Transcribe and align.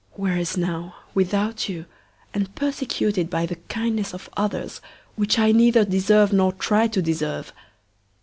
Whereas 0.13 0.57
now!! 0.57 0.95
without 1.13 1.69
you!! 1.69 1.85
and 2.33 2.55
persecuted 2.55 3.29
by 3.29 3.45
the 3.45 3.57
kindness 3.69 4.15
of 4.15 4.31
others, 4.35 4.81
which 5.15 5.37
I 5.37 5.51
neither 5.51 5.85
deserve 5.85 6.33
nor 6.33 6.53
try 6.53 6.87
to 6.87 7.03
deserve! 7.03 7.53